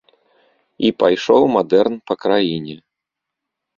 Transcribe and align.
І 0.87 0.91
пайшоў 1.03 1.41
мадэрн 1.57 1.95
па 2.11 2.21
краіне. 2.25 2.75